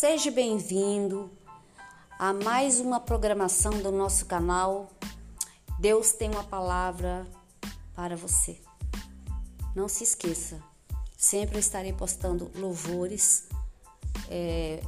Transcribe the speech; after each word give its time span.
Seja 0.00 0.30
bem-vindo 0.30 1.30
a 2.18 2.32
mais 2.32 2.80
uma 2.80 2.98
programação 2.98 3.82
do 3.82 3.92
nosso 3.92 4.24
canal. 4.24 4.88
Deus 5.78 6.12
tem 6.12 6.30
uma 6.30 6.42
palavra 6.42 7.26
para 7.94 8.16
você. 8.16 8.58
Não 9.76 9.88
se 9.88 10.02
esqueça, 10.02 10.58
sempre 11.18 11.58
estarei 11.58 11.92
postando 11.92 12.50
louvores, 12.54 13.46
é, 14.30 14.80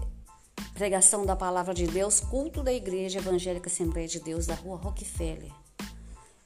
pregação 0.73 1.27
da 1.27 1.37
palavra 1.37 1.75
de 1.75 1.87
Deus, 1.87 2.19
culto 2.19 2.63
da 2.63 2.73
Igreja 2.73 3.19
Evangélica 3.19 3.69
Assembleia 3.69 4.09
de 4.09 4.19
Deus 4.19 4.47
da 4.47 4.55
Rua 4.55 4.79
Rockefeller. 4.79 5.53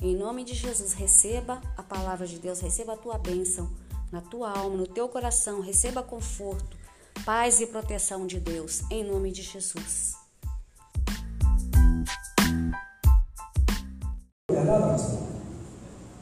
Em 0.03 0.17
nome 0.17 0.43
de 0.43 0.55
Jesus, 0.55 0.93
receba 0.93 1.63
a 1.77 1.85
palavra 1.85 2.27
de 2.27 2.41
Deus, 2.41 2.59
receba 2.59 2.95
a 2.95 2.97
tua 2.97 3.17
bênção 3.17 3.71
na 4.11 4.21
tua 4.21 4.51
alma, 4.51 4.77
no 4.77 4.89
teu 4.89 5.09
coração, 5.09 5.61
receba 5.61 6.03
conforto, 6.03 6.77
paz 7.25 7.61
e 7.61 7.67
proteção 7.67 8.27
de 8.27 8.39
Deus, 8.41 8.83
em 8.91 9.05
nome 9.05 9.31
de 9.33 9.43
Jesus. 9.43 10.15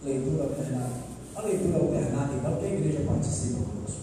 Leitura 0.05 0.42
alternada. 0.45 0.91
A 1.34 1.41
leitura 1.42 1.78
alternada, 1.78 2.34
então, 2.34 2.56
que 2.56 2.66
a 2.66 2.69
igreja 2.69 3.00
participa 3.06 3.60
conosco. 3.60 4.02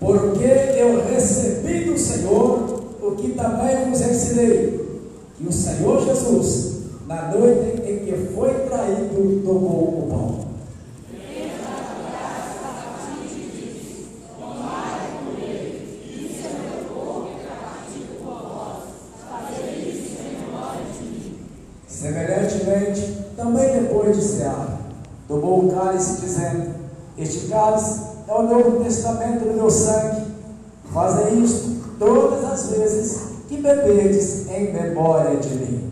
Porque 0.00 0.44
eu 0.44 1.06
recebi 1.06 1.84
do 1.84 1.98
Senhor 1.98 2.96
o 3.02 3.14
que 3.16 3.32
também 3.32 3.90
vos 3.90 4.00
ensinei, 4.00 5.04
que 5.36 5.46
o 5.46 5.52
Senhor 5.52 6.04
Jesus, 6.04 6.82
na 7.06 7.30
noite 7.30 7.82
em 7.82 8.04
que 8.06 8.34
foi 8.34 8.54
traído, 8.68 9.42
tomou 9.44 9.98
o 9.98 10.06
pão. 10.08 10.46
Semelhantemente, 21.86 23.26
também 23.36 23.82
depois 23.82 24.16
de 24.16 24.22
cear, 24.22 24.80
tomou 25.26 25.64
o 25.64 25.72
cálice, 25.72 26.20
dizendo: 26.20 26.74
Cálice 27.48 28.00
é 28.28 28.32
o 28.32 28.42
novo 28.42 28.84
testamento 28.84 29.44
do 29.44 29.54
meu 29.54 29.70
sangue. 29.70 30.26
Fazei 30.92 31.34
isto 31.34 31.76
todas 31.98 32.44
as 32.44 32.68
vezes 32.70 33.20
que 33.48 33.56
beberdes 33.56 34.48
em 34.48 34.72
memória 34.72 35.36
de 35.36 35.54
mim. 35.54 35.90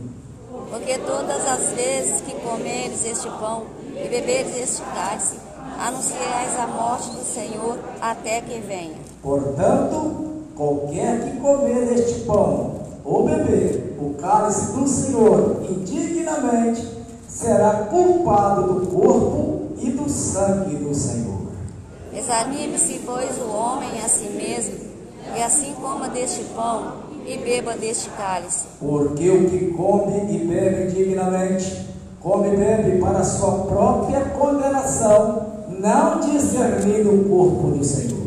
Porque 0.71 0.99
todas 0.99 1.47
as 1.47 1.73
vezes 1.73 2.21
que 2.21 2.35
comeres 2.41 3.05
este 3.05 3.29
pão 3.29 3.65
e 3.91 4.09
beberes 4.09 4.57
este 4.57 4.83
cálice, 4.95 5.37
anunciais 5.79 6.59
a 6.59 6.67
morte 6.67 7.11
do 7.11 7.25
Senhor 7.25 7.79
até 8.01 8.41
que 8.41 8.61
venha. 8.61 8.97
Portanto, 9.23 10.45
qualquer 10.57 11.25
que 11.25 11.41
comer 11.41 11.93
este 11.95 12.21
pão 12.21 12.81
ou 13.05 13.25
beber 13.25 13.97
o 14.01 14.15
cálice 14.15 14.73
do 14.73 14.89
Senhor 14.89 15.63
indignamente, 15.69 16.89
será 17.29 17.87
culpado 17.91 18.75
do 18.75 18.87
corpo 18.87 19.73
e 19.79 19.91
do 19.91 20.09
sangue 20.09 20.77
do 20.77 20.95
Senhor. 20.95 21.44
Examine-se, 22.17 23.01
pois, 23.05 23.39
o 23.39 23.51
homem 23.51 24.01
a 24.01 24.09
si 24.09 24.29
mesmo, 24.29 24.75
e 25.37 25.43
assim 25.43 25.75
coma 25.75 26.09
deste 26.09 26.45
pão 26.55 26.93
e 27.27 27.37
beba 27.39 27.75
deste 27.75 28.09
cálice. 28.11 28.67
Porque 28.79 29.29
o 29.29 29.51
que 29.51 29.67
come 29.73 30.33
e 30.33 30.39
bebe 30.47 30.91
indignamente, 30.91 31.87
come 32.21 32.55
e 32.55 32.57
bebe 32.57 33.01
para 33.01 33.19
a 33.19 33.25
sua 33.25 33.65
própria 33.65 34.21
condenação, 34.27 35.67
não 35.71 36.21
discernindo 36.21 37.11
o 37.11 37.29
corpo 37.29 37.77
do 37.77 37.85
Senhor. 37.85 38.25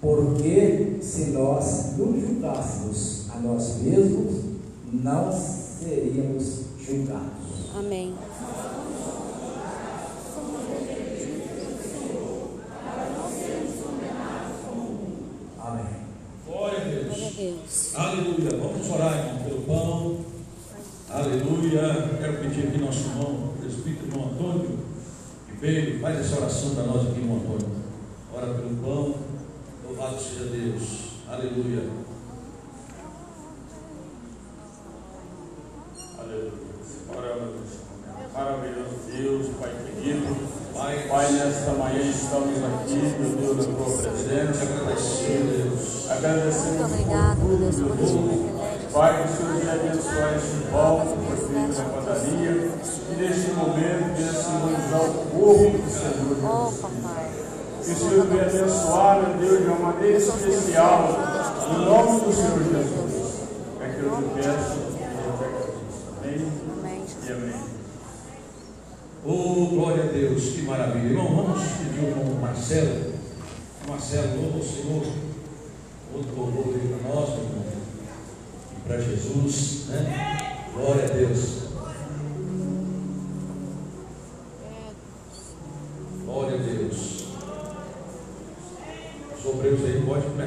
Porque 0.00 0.98
se 1.02 1.30
nós 1.30 1.96
nos 1.98 2.20
julgássemos 2.20 3.26
a 3.34 3.38
nós 3.38 3.76
mesmos, 3.82 4.44
não 4.92 5.30
seríamos 5.32 6.69
julgados. 6.90 7.30
Amém. 7.76 8.14
Amém. 15.58 15.86
Glória 16.46 16.78
a 16.78 16.84
Deus. 16.84 17.06
Glória 17.06 17.26
a 17.26 17.30
Deus. 17.30 17.94
Aleluia. 17.94 18.50
Vamos 18.58 18.90
orar, 18.90 19.18
irmão, 19.18 19.44
pelo 19.44 19.60
pão. 19.62 20.24
Aleluia. 21.10 22.18
Quero 22.18 22.38
pedir 22.38 22.68
aqui 22.68 22.78
nosso 22.78 23.08
irmão, 23.08 23.54
presbítero 23.60 24.08
irmão 24.08 24.30
Antônio, 24.32 24.78
que 25.46 25.56
veio, 25.60 26.00
faz 26.00 26.20
essa 26.20 26.40
oração 26.40 26.74
para 26.74 26.84
nós 26.84 27.08
aqui, 27.08 27.20
irmão 27.20 27.36
Antônio. 27.36 27.70
Ora 28.34 28.54
pelo 28.54 28.76
pão. 28.76 29.14
Louvado 29.86 30.20
seja 30.20 30.44
Deus. 30.44 31.10
Aleluia. 31.28 32.09
Que 56.70 57.90
o 57.90 57.96
Senhor 57.96 58.26
venha 58.26 58.42
abençoar, 58.42 59.22
meu 59.22 59.38
Deus, 59.38 59.58
de 59.62 59.66
uma 59.66 59.92
maneira 59.92 60.18
especial. 60.18 61.08
Em 61.70 61.84
nome 61.84 62.20
do 62.20 62.32
Senhor 62.32 62.58
Jesus. 62.62 63.40
É 63.80 63.88
que 63.88 64.00
eu 64.02 64.16
te 64.16 64.22
peço. 64.34 64.78
Amém 66.22 66.52
Amém. 66.78 67.04
e 67.26 67.32
amém. 67.32 67.60
Oh, 69.24 69.66
glória 69.66 70.04
a 70.04 70.06
Deus, 70.06 70.42
que 70.44 70.62
maravilha. 70.62 71.08
Irmão, 71.08 71.36
vamos 71.36 71.62
pedir 71.62 72.00
o 72.00 72.40
Marcelo. 72.40 73.12
Marcelo, 73.88 74.42
louva 74.42 74.58
o 74.58 74.62
Senhor. 74.62 75.02
Outro 76.14 76.36
louvor 76.36 76.64
para 76.64 77.14
nós, 77.14 77.28
meu 77.30 77.44
irmão. 77.44 77.64
E 78.76 78.88
para 78.88 79.00
Jesus, 79.00 79.86
né? 79.88 80.66
Glória 80.74 81.04
a 81.04 81.08
Deus. 81.08 81.59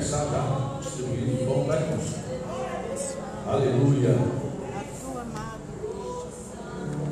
Começar 0.04 0.26
já 0.26 0.80
distribuindo 0.82 1.44
o 1.44 1.46
pão 1.46 1.64
para 1.66 1.80
irmãos. 1.80 2.16
Aleluia. 3.48 4.18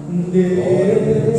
A 0.08 0.22
Deus. 0.32 1.31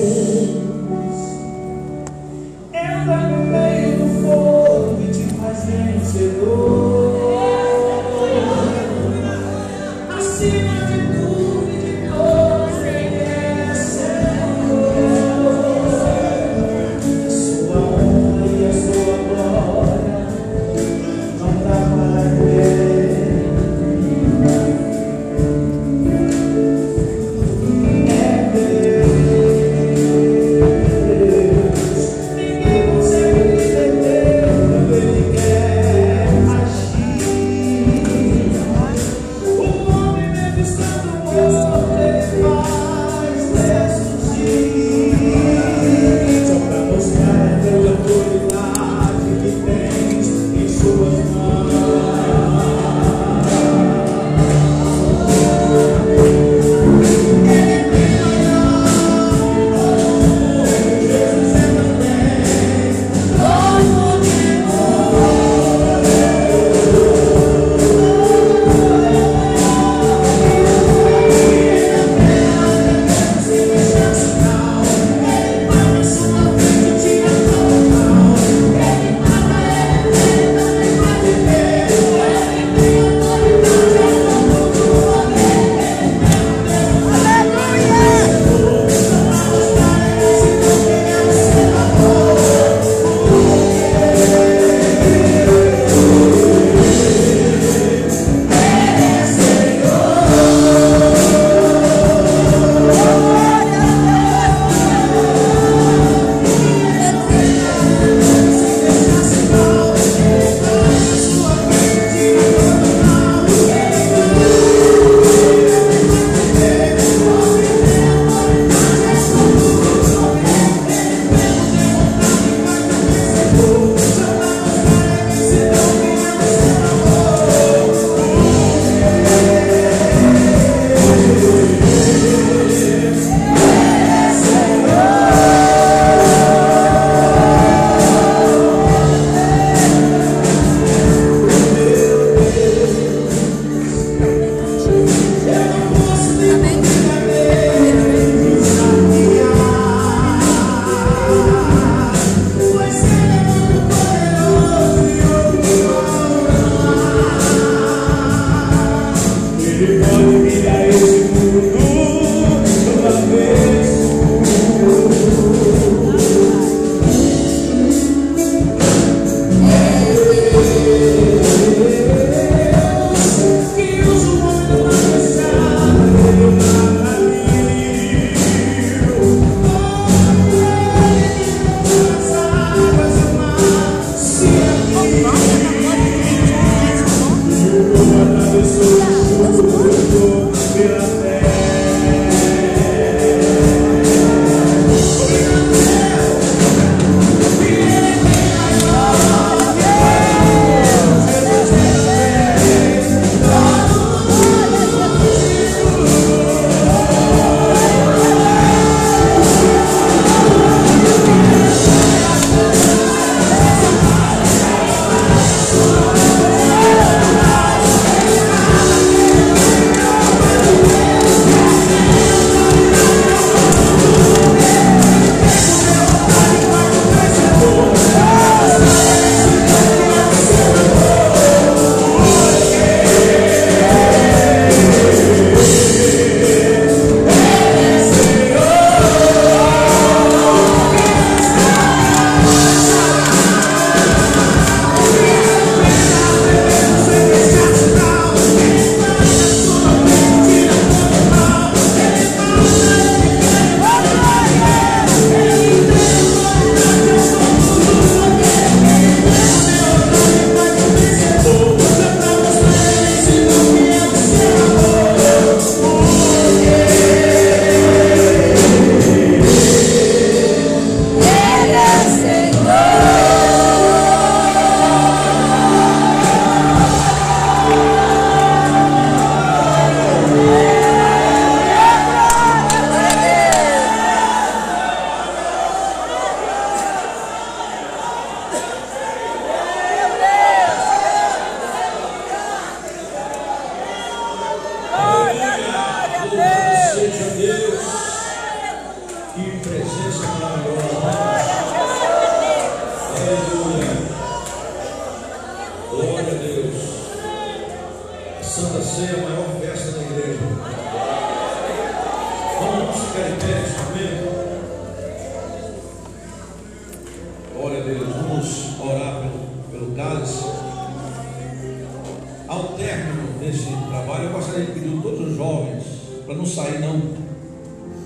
Sair 326.62 326.78
não 326.78 327.00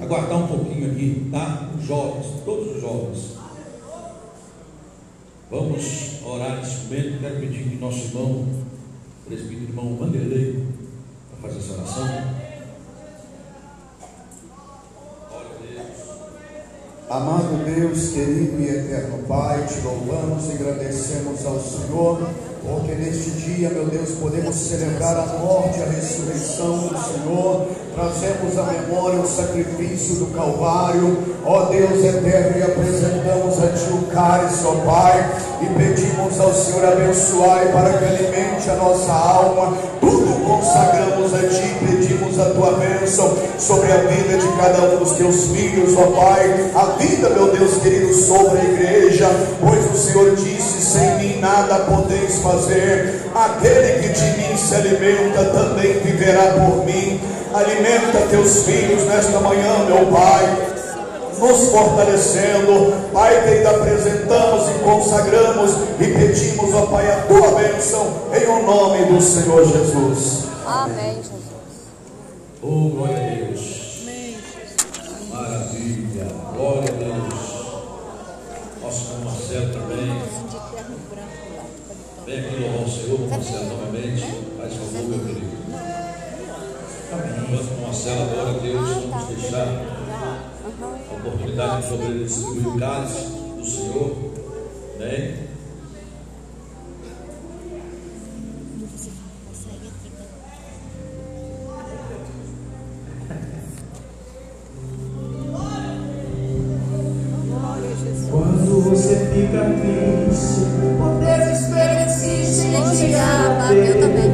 aguardar 0.01 0.39
um 0.39 0.47
pouquinho 0.47 0.91
aqui, 0.91 1.29
tá? 1.31 1.69
Os 1.79 1.85
jovens, 1.85 2.27
todos 2.45 2.77
os 2.77 2.81
jovens. 2.81 3.37
Vamos 5.51 6.23
orar 6.25 6.57
nesse 6.57 6.85
momento. 6.85 7.21
Quero 7.21 7.41
pedir 7.41 7.65
que 7.65 7.77
nosso 7.77 8.07
irmão, 8.07 8.47
presbítero 9.27 9.71
irmão 9.71 9.97
Vanderlei, 9.97 10.65
para 11.31 11.49
fazer 11.49 11.59
essa 11.59 11.75
oração. 11.75 12.47
Amado 17.09 17.65
Deus, 17.65 18.11
querido 18.11 18.61
e 18.61 18.69
eterno 18.69 19.23
Pai, 19.29 19.65
te 19.67 19.81
louvamos 19.83 20.49
e 20.49 20.53
agradecemos 20.55 21.47
ao 21.47 21.61
Senhor 21.61 22.29
porque 22.67 22.93
neste 22.93 23.31
dia, 23.31 23.71
meu 23.71 23.87
Deus, 23.87 24.11
podemos 24.21 24.55
celebrar 24.57 25.17
a 25.17 25.39
morte 25.39 25.79
e 25.79 25.83
a 25.83 25.87
ressurreição 25.87 26.79
do 26.79 26.99
Senhor, 26.99 27.69
trazemos 27.95 28.59
à 28.59 28.65
memória 28.65 29.21
o 29.21 29.27
sacrifício 29.27 30.17
do 30.17 30.27
Calvário, 30.35 31.17
ó 31.45 31.67
Deus 31.67 32.05
eterno, 32.05 32.59
e 32.59 32.63
apresentamos 32.63 33.63
a 33.63 33.69
Ti 33.69 33.93
o 33.93 34.07
cálice, 34.13 34.67
ó 34.67 34.73
Pai, 34.85 35.31
e 35.63 35.67
pedimos 35.79 36.41
ao 36.41 36.53
Senhor 36.53 36.85
abençoar 36.85 37.73
para 37.73 37.99
que 37.99 38.05
alimente 38.05 38.71
a 38.71 38.75
nossa 38.75 39.13
alma, 39.13 39.77
tudo 40.01 40.26
consagramos 40.57 41.35
a 41.35 41.39
Ti, 41.49 41.77
pedimos 41.81 42.39
a 42.39 42.47
Tua 42.51 42.73
bênção 42.73 43.37
sobre 43.59 43.93
a 43.93 43.97
vida 43.99 44.39
de 44.39 44.49
cada 44.57 44.83
um 44.91 44.99
dos 44.99 45.13
Teus 45.13 45.45
filhos, 45.47 45.95
ó 45.97 46.07
Pai, 46.07 46.71
a 46.75 46.85
vida, 46.99 47.31
meu 47.31 47.51
Deus 47.53 47.77
querido, 47.83 48.13
sobre 48.15 48.61
a 48.61 48.65
igreja, 48.65 49.29
pois 49.61 49.85
o 49.93 49.97
Senhor 49.97 50.35
disse: 50.35 50.81
sem 50.81 51.19
mim 51.19 51.41
nada 51.41 51.81
podeis 51.81 52.39
fazer. 52.39 53.23
Aquele 53.35 54.03
que 54.03 54.09
de 54.09 54.25
mim 54.39 54.57
se 54.57 54.75
alimenta 54.75 55.45
também 55.47 55.93
viverá 56.01 56.53
por 56.53 56.85
mim. 56.85 57.21
Alimenta 57.53 58.27
teus 58.31 58.65
filhos 58.65 59.05
nesta 59.07 59.41
manhã, 59.41 59.85
meu 59.87 60.07
Pai 60.07 60.76
nos 61.39 61.69
fortalecendo. 61.71 62.95
Pai, 63.13 63.43
que 63.43 63.49
ainda 63.51 63.71
apresentamos 63.71 64.69
e 64.71 64.79
consagramos 64.81 65.73
e 66.01 66.05
pedimos, 66.05 66.75
ó 66.75 66.87
Pai, 66.87 67.11
a 67.11 67.23
tua 67.23 67.53
bênção 67.53 68.07
em 68.33 68.47
o 68.47 68.63
nome 68.63 69.05
do 69.07 69.21
Senhor 69.21 69.65
Jesus. 69.65 70.45
Amém, 70.67 71.17
Jesus. 71.17 71.37
Oh, 72.63 72.89
glória 72.91 73.17
a 73.17 73.35
Deus. 73.35 74.05
Maravilha. 75.31 76.27
Glória 76.57 76.89
a 76.89 76.97
Deus. 76.97 77.47
Nosso 78.83 79.13
irmão 79.13 79.33
Marcelo 79.33 79.73
também. 79.73 80.23
Vem 82.27 82.41
aqui 82.41 82.57
louvar 82.57 82.87
o 82.87 82.91
Senhor, 82.91 83.21
Marcelo, 83.29 83.67
novamente. 83.67 84.25
Faz 84.59 84.75
favor, 84.75 85.09
meu 85.09 85.19
querido. 85.21 85.57
Enquanto 87.43 87.79
o 87.79 87.83
Marcelo 87.83 88.23
adora 88.23 88.51
a 88.51 88.59
Deus, 88.59 88.89
vamos 88.89 89.29
deixar 89.29 89.96
a 90.83 91.15
oportunidade 91.15 91.83
de 91.83 91.89
poder 91.89 92.67
o 92.69 92.79
cálice 92.79 93.25
do 93.57 93.65
Senhor. 93.65 94.17
Amém? 94.97 95.47
Quando 108.31 108.91
você 108.91 109.15
fica 109.33 109.65
triste, 109.65 110.67
O 111.01 111.19
desespero 111.21 112.05
existe 112.11 112.67
em 112.67 113.09
te 113.09 113.15
abater 113.15 113.95
também. 114.01 114.33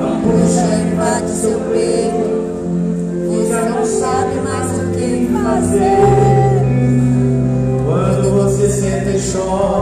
a 0.00 0.20
Puxa 0.22 0.66
invade 0.92 1.30
seu 1.30 1.60
peito. 1.70 2.09
Quando 7.84 8.30
você 8.30 8.68
senta 8.70 9.10
e 9.10 9.20
chora 9.32 9.79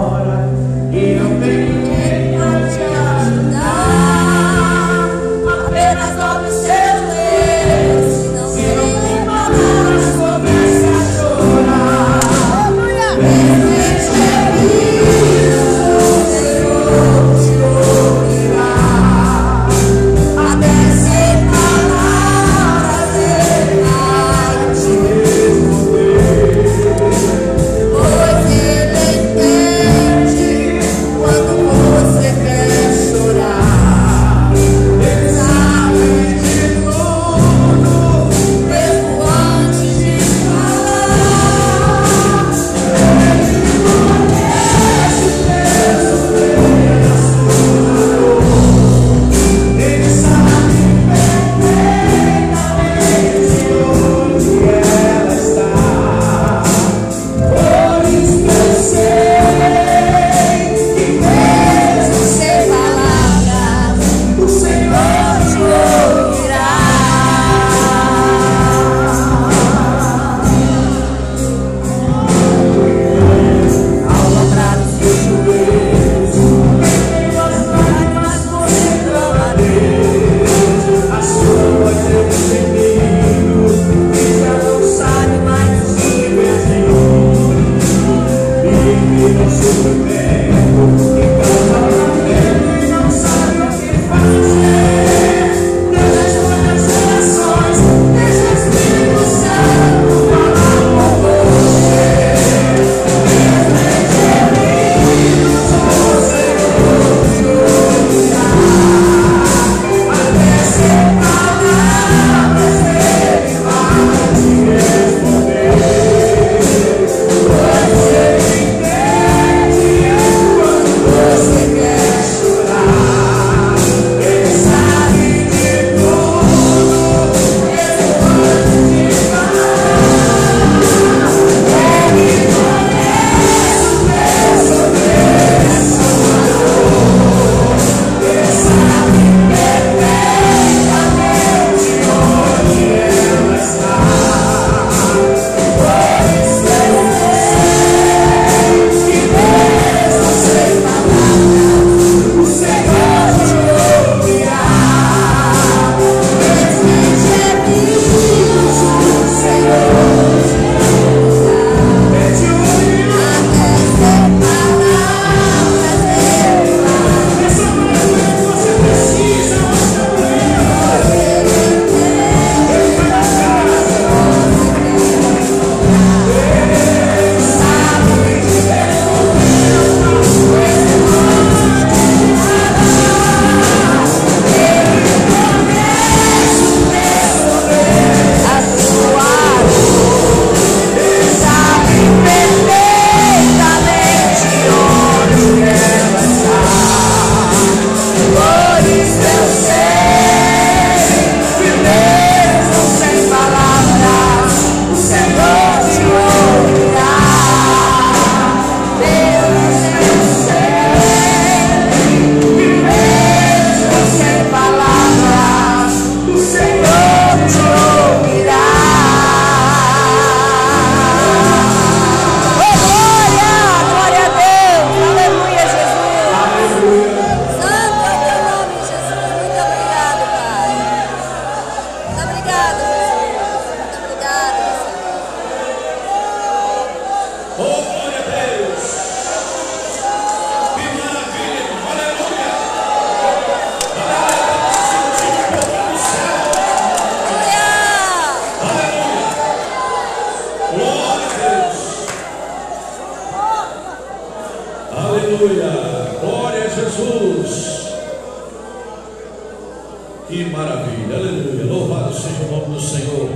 Que 260.29 260.45
maravilha. 260.45 261.17
Aleluia. 261.17 261.65
Louvado 261.65 262.13
seja 262.15 262.43
o 262.49 262.51
nome 262.61 262.75
do 262.75 262.81
Senhor. 262.81 263.31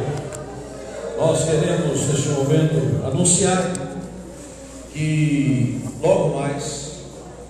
Nós 1.18 1.44
queremos, 1.44 2.06
neste 2.06 2.28
momento, 2.30 3.06
anunciar 3.06 3.72
que 4.92 5.80
logo 6.02 6.38
mais, 6.38 6.98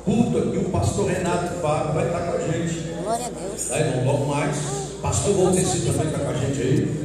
culto 0.05 0.39
aqui, 0.39 0.59
o 0.59 0.71
pastor 0.71 1.09
Renato 1.09 1.55
Fábio 1.61 1.93
vai 1.95 2.07
estar 2.07 2.21
com 2.21 2.37
a 2.37 2.41
gente. 2.41 2.93
Glória 3.03 3.27
a 3.27 3.31
Deus. 3.31 3.69
Tá, 3.69 3.79
irmão? 3.81 4.05
Logo 4.05 4.27
mais. 4.27 4.57
Pastor 5.03 5.35
Valteci 5.35 5.81
também 5.81 6.07
está 6.07 6.19
com 6.21 6.31
a 6.31 6.35
gente 6.35 6.61
aí. 6.63 7.03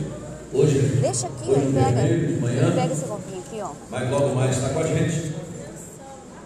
Hoje, 0.54 0.80
Deixa 1.02 1.28
aqui, 1.28 1.50
hoje 1.50 1.72
pega. 1.74 2.02
vermelho, 2.02 2.28
de 2.36 2.42
manhã. 2.42 2.72
Pega 2.72 2.94
esse 2.94 3.06
copinho 3.06 3.40
aqui, 3.46 3.60
ó. 3.62 3.70
Mas 3.90 4.10
logo 4.12 4.36
mais 4.36 4.56
está 4.56 4.70
com 4.70 4.80
a 4.80 4.84
gente. 4.84 5.32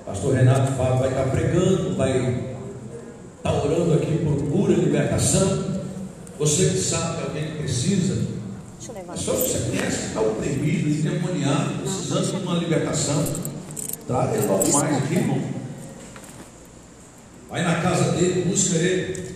Pastor 0.06 0.34
Renato 0.36 0.72
Fábio 0.74 0.98
vai 1.00 1.10
estar 1.10 1.24
pregando, 1.24 1.96
vai 1.98 2.46
estar 3.38 3.54
orando 3.54 3.94
aqui 3.96 4.18
por 4.26 4.52
cura, 4.52 4.74
libertação. 4.74 5.71
Você 6.42 6.70
que 6.70 6.78
sabe 6.80 7.18
que 7.18 7.22
alguém 7.22 7.52
que 7.52 7.58
precisa, 7.60 8.28
pessoa 9.14 9.38
que 9.38 9.48
você 9.48 9.60
conhece 9.60 9.98
que 9.98 10.06
está 10.08 10.22
oprimido, 10.22 10.90
endemoniado, 10.90 11.84
precisando 11.84 12.32
de 12.32 12.44
uma 12.44 12.56
libertação, 12.56 13.24
traga 14.08 14.36
ele 14.36 14.48
logo 14.48 14.74
mais 14.74 14.98
aqui, 14.98 15.14
irmão. 15.18 15.40
Vai 17.48 17.64
na 17.64 17.80
casa 17.80 18.14
dele, 18.14 18.50
busca 18.50 18.76
ele. 18.76 19.36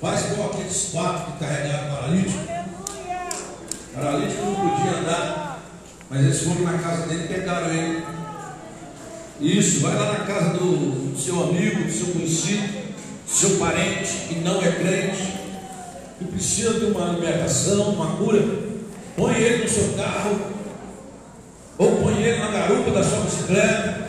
Faz 0.00 0.32
igual 0.32 0.50
aqueles 0.50 0.88
quatro 0.90 1.32
que 1.32 1.38
carregaram 1.38 1.94
paralítico. 1.94 2.38
Paralítico 3.94 4.42
não 4.42 4.54
podia 4.56 4.98
andar, 4.98 5.62
mas 6.10 6.24
eles 6.24 6.40
foram 6.40 6.62
na 6.62 6.78
casa 6.78 7.06
dele 7.06 7.24
e 7.24 7.28
pegaram 7.28 7.72
ele. 7.72 8.04
Isso, 9.40 9.78
vai 9.78 9.94
lá 9.94 10.18
na 10.18 10.24
casa 10.26 10.58
do 10.58 11.16
seu 11.16 11.40
amigo, 11.40 11.84
do 11.84 11.92
seu 11.92 12.08
conhecido, 12.08 12.66
do 13.24 13.32
seu 13.32 13.58
parente 13.60 14.26
que 14.28 14.40
não 14.40 14.60
é 14.60 14.72
crente, 14.72 15.41
que 16.22 16.32
precisa 16.32 16.78
de 16.78 16.86
uma 16.86 17.06
libertação, 17.10 17.90
uma 17.90 18.16
cura. 18.16 18.42
Põe 19.16 19.34
ele 19.34 19.64
no 19.64 19.68
seu 19.68 19.92
carro, 19.94 20.40
ou 21.78 21.96
põe 22.02 22.22
ele 22.22 22.38
na 22.38 22.50
garupa 22.50 22.90
da 22.90 23.02
sua 23.02 23.20
bicicleta, 23.20 24.08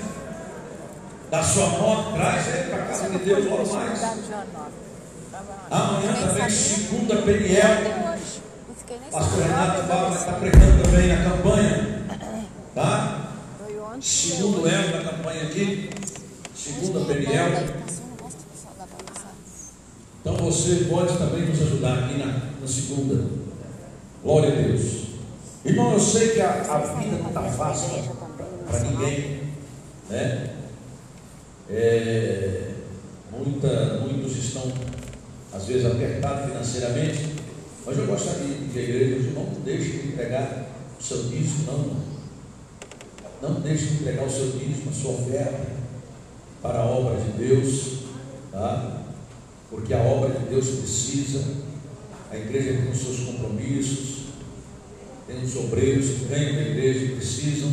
da 1.30 1.44
sua 1.44 1.68
moto, 1.70 2.14
traz 2.14 2.48
ele 2.48 2.70
para 2.70 2.84
a 2.84 2.86
casa 2.86 3.10
de 3.10 3.18
Deus 3.18 3.46
logo 3.46 3.76
mais. 3.76 4.04
Amanhã 5.70 6.14
também, 6.14 6.50
segunda 6.50 7.16
Peniel. 7.18 8.14
Pastor 9.12 9.44
Renato 9.44 9.88
Fábio 9.88 10.10
vai 10.10 10.18
estar 10.18 10.34
pregando 10.34 10.84
também 10.84 11.08
na 11.08 11.24
campanha. 11.24 12.04
Tá? 12.76 13.30
Segundo 14.00 14.68
elo 14.68 14.92
da 14.92 15.12
campanha 15.12 15.44
aqui. 15.44 15.90
Segunda 16.56 17.06
Peniel. 17.06 17.52
Passou 17.52 18.06
um 18.06 18.10
negócio 18.12 18.40
que 18.40 18.58
só 18.58 18.70
dá 18.78 18.86
pra 18.86 19.14
passar. 19.14 19.32
Então 20.22 20.36
você 20.54 20.86
pode 20.86 21.18
também 21.18 21.48
nos 21.48 21.62
ajudar 21.64 22.04
aqui 22.04 22.18
na, 22.20 22.52
na 22.62 22.68
segunda. 22.68 23.26
Glória 24.22 24.50
a 24.50 24.56
Deus. 24.56 25.04
Irmão, 25.66 25.94
eu 25.94 26.00
sei 26.00 26.30
que 26.30 26.42
a, 26.42 26.62
a 26.62 26.78
vida 27.00 27.18
não 27.18 27.28
está 27.30 27.42
fácil 27.42 28.04
para 28.68 28.80
ninguém. 28.82 29.40
Né? 30.10 30.50
É, 31.70 32.72
muita, 33.32 34.00
muitos 34.02 34.38
estão, 34.38 34.72
às 35.52 35.66
vezes, 35.66 35.86
apertados 35.86 36.52
financeiramente. 36.52 37.34
Mas 37.86 37.98
eu 37.98 38.06
gostaria 38.06 38.56
que 38.72 38.80
a 38.80 38.82
igreja 38.82 39.32
não 39.32 39.46
deixe 39.66 39.90
de 39.90 40.08
entregar 40.10 40.68
o 41.00 41.04
seu 41.04 41.24
dízimo, 41.24 41.72
não. 43.42 43.50
Não 43.50 43.60
deixe 43.60 43.88
de 43.88 43.94
entregar 43.96 44.26
o 44.26 44.30
seu 44.30 44.52
dízimo, 44.52 44.90
a 44.90 44.94
sua 44.94 45.12
oferta 45.12 45.66
para 46.62 46.80
a 46.80 46.86
obra 46.86 47.20
de 47.20 47.32
Deus. 47.32 48.04
Tá? 48.52 49.03
Porque 49.74 49.92
a 49.92 50.04
obra 50.04 50.40
de 50.40 50.46
Deus 50.46 50.68
precisa, 50.68 51.44
a 52.30 52.38
igreja 52.38 52.80
tem 52.80 52.92
os 52.92 53.00
seus 53.00 53.22
compromissos, 53.22 54.26
tem 55.26 55.42
os 55.42 55.56
obreiros 55.56 56.10
que 56.10 56.26
vêm 56.26 56.54
da 56.54 56.62
igreja 56.62 57.06
e 57.06 57.16
precisam, 57.16 57.72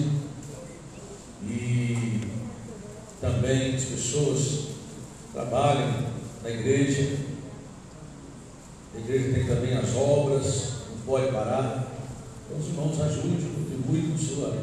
e 1.46 2.20
também 3.20 3.74
as 3.74 3.84
pessoas 3.84 4.68
trabalham 5.34 6.06
na 6.42 6.48
igreja, 6.48 7.18
a 8.94 8.98
igreja 8.98 9.34
tem 9.34 9.46
também 9.46 9.76
as 9.76 9.94
obras, 9.94 10.72
não 10.88 11.04
pode 11.04 11.30
parar. 11.30 11.86
Então 12.46 12.58
os 12.58 12.66
irmãos 12.66 12.98
ajudem, 12.98 13.50
contribuem 13.54 14.10
com 14.10 14.16
sua 14.16 14.56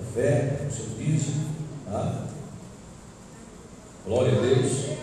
oferta, 0.00 0.64
com 0.64 0.70
seu 0.70 0.86
dízimo, 0.96 1.44
tá? 1.84 2.28
Glória 4.06 4.38
a 4.38 4.40
Deus. 4.40 4.97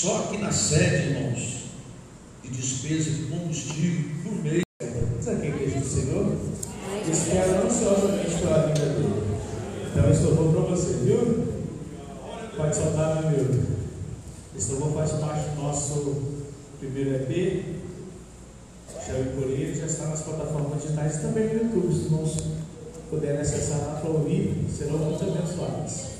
Só 0.00 0.16
aqui 0.20 0.38
na 0.38 0.50
sede, 0.50 1.10
irmãos, 1.10 1.64
de 2.42 2.48
despesa 2.48 3.10
de 3.10 3.24
combustível 3.24 4.10
por 4.22 4.32
mês. 4.42 4.62
Sabe 5.20 5.42
quem 5.42 5.50
é 5.50 5.52
a 5.52 5.56
igreja 5.56 5.78
do 5.78 5.86
Senhor? 5.86 6.36
Espera 7.06 7.62
ansiosamente 7.66 8.40
pela 8.40 8.66
vinda 8.68 8.80
dele. 8.80 9.38
Então, 9.90 10.04
eu 10.06 10.10
estou 10.10 10.34
bom 10.36 10.52
para 10.52 10.74
você, 10.74 10.94
viu? 11.04 11.48
Pode 12.56 12.76
soltar, 12.76 13.20
meu 13.20 13.28
amigo. 13.28 13.66
Esse 14.56 14.72
louvor 14.72 15.06
faz 15.06 15.20
parte 15.20 15.50
do 15.50 15.62
nosso 15.62 16.22
primeiro 16.78 17.16
EP. 17.16 17.64
Chame 19.04 19.32
por 19.34 19.50
ele, 19.50 19.78
já 19.78 19.84
está 19.84 20.06
nas 20.06 20.22
plataformas 20.22 20.82
digitais 20.82 21.16
e 21.16 21.20
também 21.20 21.44
no 21.44 21.52
YouTube. 21.64 21.92
Se 21.92 22.08
não 22.08 22.24
puderem 23.10 23.42
acessar 23.42 23.78
lá 23.80 24.00
para 24.00 24.08
ouvir, 24.08 24.64
serão 24.74 24.96
muito 24.96 25.22
abençoados. 25.22 26.19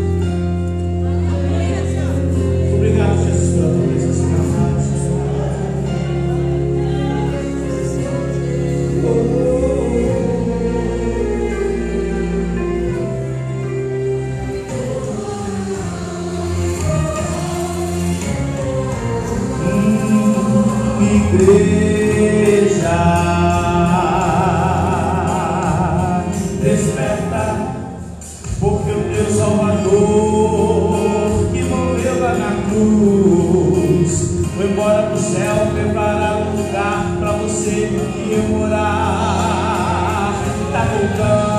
Tá 40.91 41.50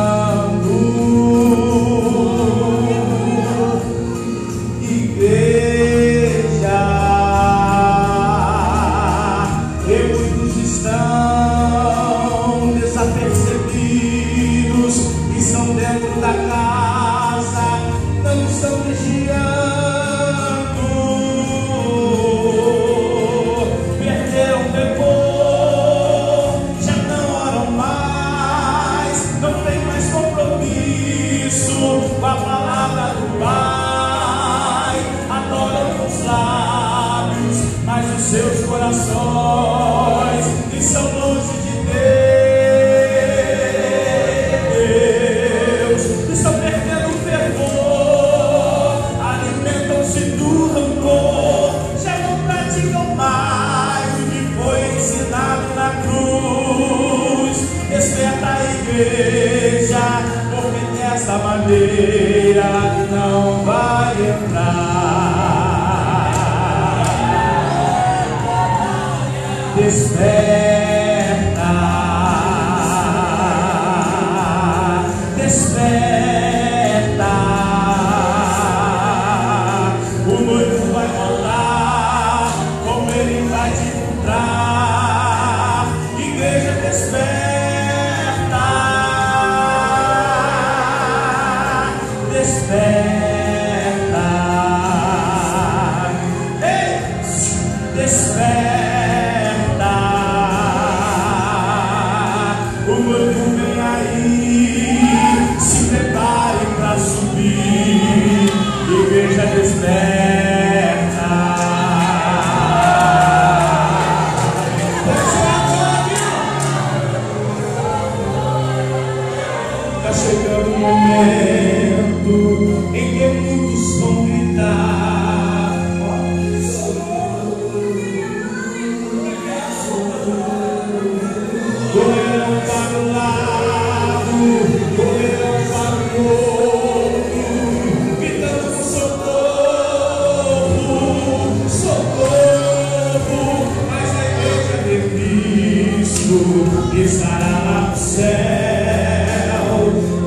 estará 147.01 147.63
lá 147.65 147.89
no 147.91 147.97
céu, 147.97 148.25